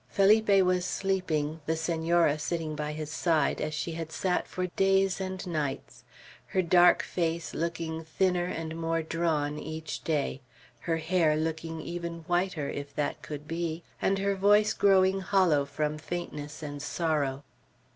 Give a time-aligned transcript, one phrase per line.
[0.09, 5.21] Felipe was sleeping, the Senora sitting by his side, as she had sat for days
[5.21, 6.03] and nights,
[6.47, 10.41] her dark face looking thinner and more drawn each day;
[10.79, 15.99] her hair looking even whiter, if that could be; and her voice growing hollow from
[15.99, 17.43] faintness and sorrow.